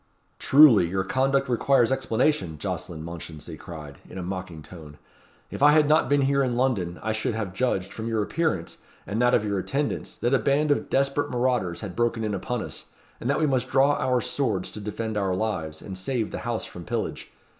"Truly, 0.39 0.87
your 0.87 1.03
conduct 1.03 1.47
requires 1.47 1.91
explanation," 1.91 2.57
Jocelyn 2.57 3.03
Mounchensey 3.03 3.55
cried, 3.55 3.99
in 4.09 4.17
a 4.17 4.23
mocking 4.23 4.63
tone. 4.63 4.97
"If 5.51 5.61
I 5.61 5.73
had 5.73 5.87
not 5.87 6.09
been 6.09 6.21
here 6.21 6.41
in 6.41 6.55
London, 6.55 6.99
I 7.03 7.11
should 7.11 7.35
have 7.35 7.53
judged, 7.53 7.93
from 7.93 8.07
your 8.07 8.23
appearance, 8.23 8.79
and 9.05 9.21
that 9.21 9.35
of 9.35 9.45
your 9.45 9.59
attendants, 9.59 10.17
that 10.17 10.33
a 10.33 10.39
band 10.39 10.71
of 10.71 10.89
desperate 10.89 11.29
marauders 11.29 11.81
had 11.81 11.95
broken 11.95 12.23
in 12.23 12.33
upon 12.33 12.63
us, 12.63 12.87
and 13.19 13.29
that 13.29 13.39
we 13.39 13.45
must 13.45 13.69
draw 13.69 13.93
our 13.93 14.21
swords 14.21 14.71
to 14.71 14.79
defend 14.81 15.17
our 15.17 15.35
lives, 15.35 15.83
and 15.83 15.95
save 15.95 16.31
the 16.31 16.39
house 16.49 16.65
from 16.65 16.83
pillage. 16.83 17.31